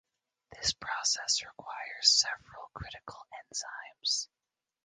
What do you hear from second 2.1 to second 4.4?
several critical enzymes.